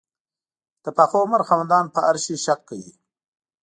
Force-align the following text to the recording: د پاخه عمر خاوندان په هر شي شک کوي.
د 0.83 0.85
پاخه 0.97 1.17
عمر 1.23 1.41
خاوندان 1.49 1.85
په 1.93 1.99
هر 2.05 2.15
شي 2.23 2.35
شک 2.45 2.59
کوي. 2.69 2.91